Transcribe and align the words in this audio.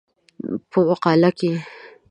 په 0.71 0.77
مقاله 0.87 1.29
کې 1.37 1.51